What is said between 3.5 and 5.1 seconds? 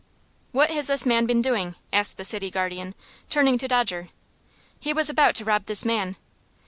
to Dodger. "He